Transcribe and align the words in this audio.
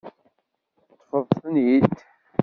Teṭṭfeḍ-ten-id? 0.89 1.91